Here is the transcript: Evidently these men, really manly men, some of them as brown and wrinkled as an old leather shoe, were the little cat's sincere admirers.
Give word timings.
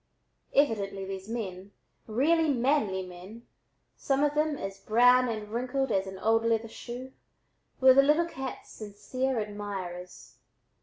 Evidently 0.55 1.05
these 1.05 1.29
men, 1.29 1.73
really 2.07 2.51
manly 2.51 3.03
men, 3.05 3.45
some 3.95 4.23
of 4.23 4.33
them 4.33 4.57
as 4.57 4.79
brown 4.79 5.29
and 5.29 5.49
wrinkled 5.51 5.91
as 5.91 6.07
an 6.07 6.17
old 6.17 6.43
leather 6.43 6.67
shoe, 6.67 7.13
were 7.79 7.93
the 7.93 8.01
little 8.01 8.25
cat's 8.25 8.71
sincere 8.71 9.37
admirers. 9.37 10.37